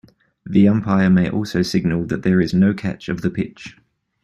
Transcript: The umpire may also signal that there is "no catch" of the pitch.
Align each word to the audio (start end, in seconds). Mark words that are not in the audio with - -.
The 0.47 0.67
umpire 0.67 1.11
may 1.11 1.29
also 1.29 1.61
signal 1.61 2.07
that 2.07 2.23
there 2.23 2.41
is 2.41 2.55
"no 2.55 2.73
catch" 2.73 3.07
of 3.07 3.21
the 3.21 3.29
pitch. 3.29 3.77